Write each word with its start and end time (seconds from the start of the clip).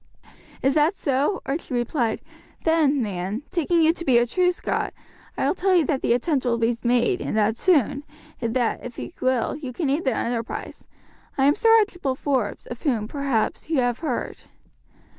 "Is 0.63 0.73
that 0.73 0.95
so?" 0.97 1.43
Archie 1.45 1.75
replied; 1.75 2.21
"then, 2.63 3.03
man, 3.03 3.43
taking 3.51 3.83
you 3.83 3.93
to 3.93 4.03
be 4.03 4.17
a 4.17 4.25
true 4.25 4.51
Scot, 4.51 4.95
I 5.37 5.45
will 5.45 5.53
tell 5.53 5.75
you 5.75 5.85
that 5.85 6.01
the 6.01 6.13
attempt 6.13 6.43
will 6.43 6.57
be 6.57 6.75
made, 6.83 7.21
and 7.21 7.37
that 7.37 7.55
soon, 7.55 8.03
and 8.41 8.55
that, 8.55 8.83
if 8.83 8.97
you 8.97 9.11
will, 9.21 9.55
you 9.55 9.71
can 9.71 9.91
aid 9.91 10.03
the 10.05 10.15
enterprise. 10.15 10.87
I 11.37 11.45
am 11.45 11.53
Sir 11.53 11.69
Archibald 11.77 12.17
Forbes, 12.17 12.65
of 12.65 12.81
whom, 12.81 13.07
perhaps, 13.07 13.69
you 13.69 13.77
have 13.81 13.99
heard." 13.99 14.45